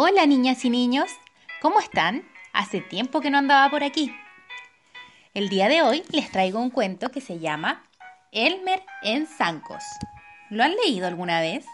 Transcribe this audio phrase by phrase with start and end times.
[0.00, 1.10] Hola niñas y niños,
[1.60, 2.22] ¿cómo están?
[2.52, 4.14] Hace tiempo que no andaba por aquí.
[5.34, 7.82] El día de hoy les traigo un cuento que se llama
[8.30, 9.82] Elmer en Zancos.
[10.50, 11.66] ¿Lo han leído alguna vez?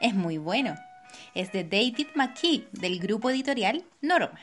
[0.00, 0.74] Es muy bueno.
[1.36, 4.40] Es de David McKee del grupo editorial Norma.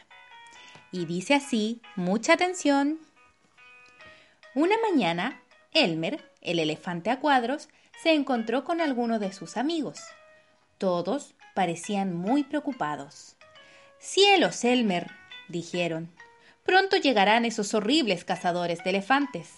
[0.89, 3.01] Y dice así, mucha atención.
[4.53, 5.41] Una mañana,
[5.73, 7.67] Elmer, el elefante a cuadros,
[8.01, 9.99] se encontró con algunos de sus amigos.
[10.77, 13.35] Todos parecían muy preocupados.
[13.97, 15.09] Cielos, Elmer,
[15.47, 16.11] dijeron.
[16.63, 19.49] Pronto llegarán esos horribles cazadores de elefantes.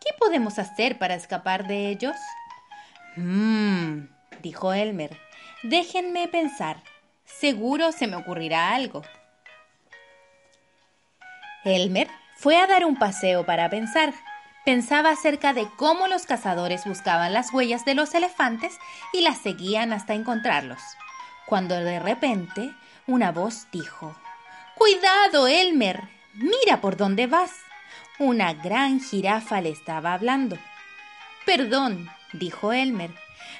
[0.00, 2.16] ¿Qué podemos hacer para escapar de ellos?
[3.16, 4.08] Mmm,
[4.42, 5.16] dijo Elmer.
[5.62, 6.82] Déjenme pensar.
[7.24, 9.02] Seguro se me ocurrirá algo.
[11.64, 14.14] Elmer fue a dar un paseo para pensar.
[14.64, 18.76] Pensaba acerca de cómo los cazadores buscaban las huellas de los elefantes
[19.12, 20.80] y las seguían hasta encontrarlos.
[21.46, 22.74] Cuando de repente
[23.06, 24.16] una voz dijo
[24.74, 26.02] Cuidado, Elmer.
[26.34, 27.52] Mira por dónde vas.
[28.18, 30.58] Una gran jirafa le estaba hablando.
[31.46, 33.10] Perdón, dijo Elmer.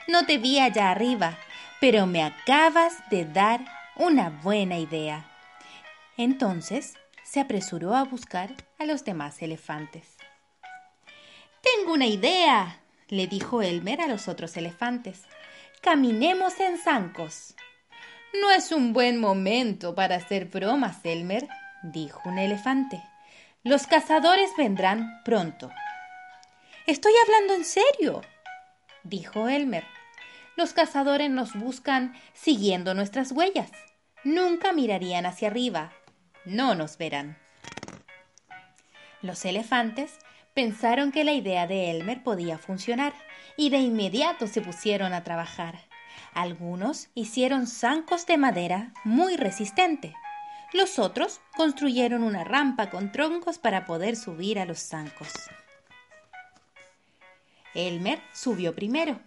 [0.08, 1.38] No te vi allá arriba,
[1.80, 3.60] pero me acabas de dar
[3.94, 5.24] una buena idea.
[6.16, 10.16] Entonces se apresuró a buscar a los demás elefantes.
[11.62, 15.22] Tengo una idea, le dijo Elmer a los otros elefantes.
[15.80, 17.54] Caminemos en zancos.
[18.34, 21.48] No es un buen momento para hacer bromas, Elmer,
[21.82, 23.02] dijo un elefante.
[23.62, 25.70] Los cazadores vendrán pronto.
[26.86, 28.22] Estoy hablando en serio,
[29.02, 29.84] dijo Elmer.
[30.56, 33.70] Los cazadores nos buscan siguiendo nuestras huellas.
[34.24, 35.92] Nunca mirarían hacia arriba.
[36.44, 37.38] No nos verán.
[39.22, 40.18] Los elefantes
[40.54, 43.12] pensaron que la idea de Elmer podía funcionar
[43.56, 45.80] y de inmediato se pusieron a trabajar.
[46.34, 50.14] Algunos hicieron zancos de madera muy resistente.
[50.72, 55.32] Los otros construyeron una rampa con troncos para poder subir a los zancos.
[57.74, 59.20] Elmer subió primero,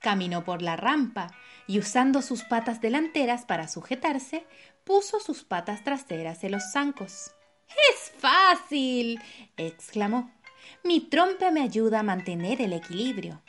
[0.00, 1.32] caminó por la rampa
[1.66, 4.46] y usando sus patas delanteras para sujetarse,
[4.84, 7.32] puso sus patas traseras en los zancos.
[7.68, 9.20] ¡Es fácil!
[9.56, 10.30] exclamó.
[10.84, 13.42] Mi trompa me ayuda a mantener el equilibrio.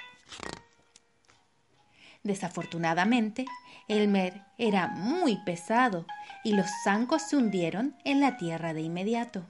[2.28, 3.46] Desafortunadamente,
[3.88, 6.06] Elmer era muy pesado
[6.44, 9.46] y los zancos se hundieron en la tierra de inmediato.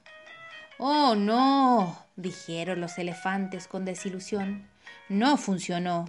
[0.77, 4.69] Oh, no, dijeron los elefantes con desilusión.
[5.09, 6.05] No funcionó.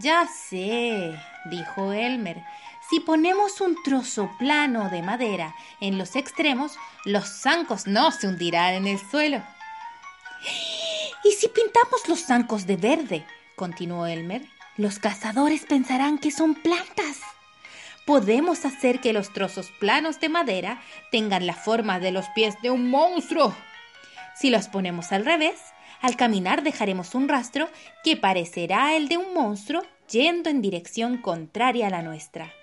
[0.00, 1.18] Ya sé,
[1.50, 2.40] dijo Elmer.
[2.88, 8.74] Si ponemos un trozo plano de madera en los extremos, los zancos no se hundirán
[8.74, 9.42] en el suelo.
[11.24, 13.26] ¿Y si pintamos los zancos de verde?
[13.56, 14.46] continuó Elmer.
[14.78, 17.20] Los cazadores pensarán que son plantas.
[18.06, 20.80] Podemos hacer que los trozos planos de madera
[21.10, 23.56] tengan la forma de los pies de un monstruo.
[24.36, 25.58] Si los ponemos al revés,
[26.00, 27.68] al caminar dejaremos un rastro
[28.04, 32.54] que parecerá el de un monstruo yendo en dirección contraria a la nuestra.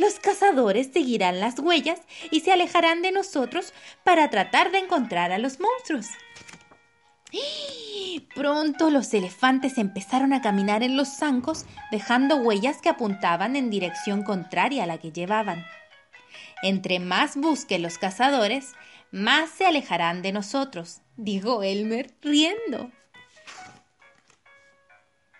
[0.00, 2.00] Los cazadores seguirán las huellas
[2.32, 3.72] y se alejarán de nosotros
[4.02, 6.08] para tratar de encontrar a los monstruos.
[8.20, 14.22] Pronto los elefantes empezaron a caminar en los zancos, dejando huellas que apuntaban en dirección
[14.22, 15.64] contraria a la que llevaban.
[16.62, 18.72] Entre más busquen los cazadores,
[19.10, 22.90] más se alejarán de nosotros, dijo Elmer, riendo.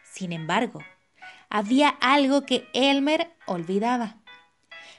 [0.04, 0.80] Sin embargo,
[1.50, 4.16] había algo que Elmer olvidaba.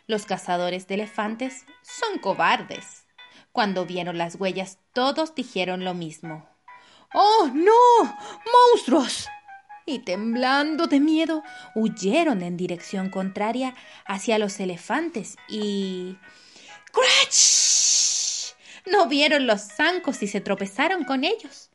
[0.07, 3.05] Los cazadores de elefantes son cobardes.
[3.51, 6.54] Cuando vieron las huellas, todos dijeron lo mismo.
[7.17, 8.17] ¡Oh, no!
[8.73, 9.29] ¡Monstruos!
[9.85, 13.73] Y temblando de miedo, huyeron en dirección contraria
[14.05, 16.17] hacia los elefantes y.
[16.91, 18.53] ¡Crach!
[18.91, 21.69] No vieron los zancos y se tropezaron con ellos.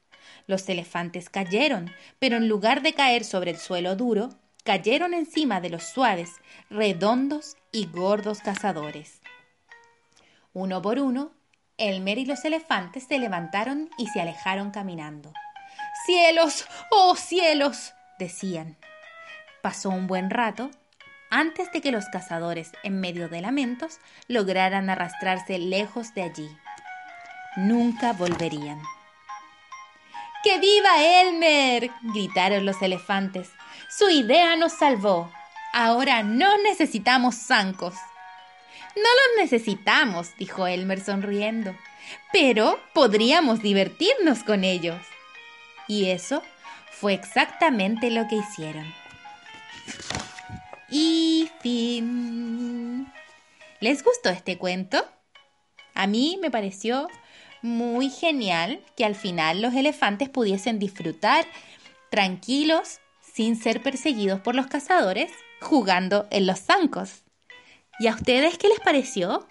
[0.47, 4.29] Los elefantes cayeron, pero en lugar de caer sobre el suelo duro,
[4.63, 6.33] cayeron encima de los suaves,
[6.69, 9.23] redondos y gordos cazadores.
[10.53, 11.33] Uno por uno,
[11.81, 15.33] Elmer y los elefantes se levantaron y se alejaron caminando.
[16.07, 16.67] ¡Cielos!
[16.91, 17.95] ¡Oh cielos!
[18.19, 18.77] decían.
[19.63, 20.71] Pasó un buen rato
[21.31, 26.51] antes de que los cazadores, en medio de lamentos, lograran arrastrarse lejos de allí.
[27.57, 28.81] Nunca volverían.
[30.43, 31.91] ¡Que viva Elmer!
[32.03, 33.51] gritaron los elefantes.
[33.89, 35.31] Su idea nos salvó.
[35.73, 37.95] Ahora no necesitamos zancos.
[38.97, 41.77] No los necesitamos, dijo Elmer sonriendo,
[42.33, 45.01] pero podríamos divertirnos con ellos.
[45.87, 46.43] Y eso
[46.91, 48.93] fue exactamente lo que hicieron.
[50.91, 53.11] Y fin.
[53.81, 55.05] ¿Les gustó este cuento?
[55.95, 57.09] A mí me pareció
[57.63, 61.47] muy genial que al final los elefantes pudiesen disfrutar
[62.11, 67.23] tranquilos, sin ser perseguidos por los cazadores, jugando en los zancos.
[68.01, 69.47] ¿Y a ustedes qué les pareció?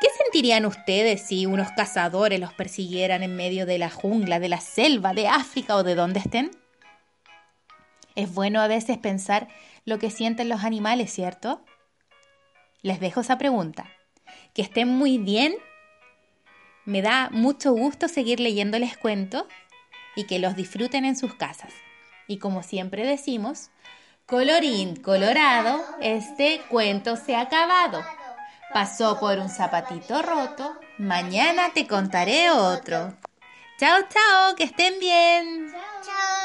[0.00, 4.60] ¿Qué sentirían ustedes si unos cazadores los persiguieran en medio de la jungla, de la
[4.60, 6.52] selva, de África o de donde estén?
[8.14, 9.48] Es bueno a veces pensar
[9.84, 11.64] lo que sienten los animales, ¿cierto?
[12.80, 13.90] Les dejo esa pregunta.
[14.54, 15.56] Que estén muy bien.
[16.84, 19.46] Me da mucho gusto seguir leyéndoles cuentos
[20.14, 21.72] y que los disfruten en sus casas.
[22.28, 23.70] Y como siempre decimos,
[24.26, 28.04] Colorín colorado, este cuento se ha acabado.
[28.74, 33.14] Pasó por un zapatito roto, mañana te contaré otro.
[33.78, 35.72] Chao, chao, que estén bien.
[36.04, 36.35] Chao.